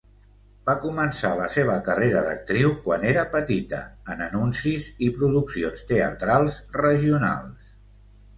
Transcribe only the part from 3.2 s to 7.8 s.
petita en anuncis i produccions teatrals regionals.